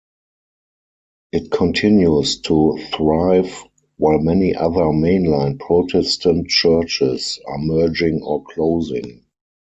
[1.31, 3.55] It continues to thrive
[3.97, 9.27] while many other mainline Protestant churches are merging or closing.